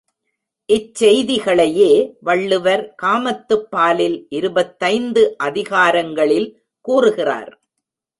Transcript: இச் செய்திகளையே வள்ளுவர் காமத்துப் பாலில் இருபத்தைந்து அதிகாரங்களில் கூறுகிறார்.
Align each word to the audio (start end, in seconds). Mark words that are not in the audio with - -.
இச் 0.69 0.95
செய்திகளையே 0.95 1.89
வள்ளுவர் 2.21 2.95
காமத்துப் 3.03 3.67
பாலில் 3.69 4.25
இருபத்தைந்து 4.29 5.35
அதிகாரங்களில் 5.37 6.49
கூறுகிறார். 6.87 7.51